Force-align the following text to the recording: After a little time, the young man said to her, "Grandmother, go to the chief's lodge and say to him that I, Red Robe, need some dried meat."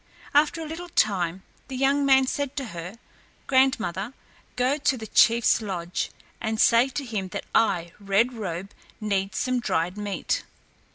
After 0.33 0.61
a 0.61 0.65
little 0.65 0.89
time, 0.89 1.43
the 1.67 1.75
young 1.77 2.07
man 2.07 2.25
said 2.25 2.55
to 2.55 2.65
her, 2.73 2.95
"Grandmother, 3.45 4.13
go 4.55 4.77
to 4.77 4.97
the 4.97 5.05
chief's 5.05 5.61
lodge 5.61 6.09
and 6.41 6.59
say 6.59 6.87
to 6.89 7.05
him 7.05 7.27
that 7.27 7.45
I, 7.53 7.91
Red 7.99 8.33
Robe, 8.33 8.71
need 8.99 9.35
some 9.35 9.59
dried 9.59 9.99
meat." 9.99 10.43